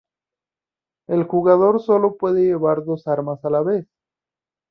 El 1.07 1.25
jugador 1.25 1.79
sólo 1.79 2.17
puede 2.17 2.41
llevar 2.43 2.83
dos 2.85 3.05
armas 3.07 3.45
a 3.45 3.51
la 3.51 3.61
vez. 3.61 3.85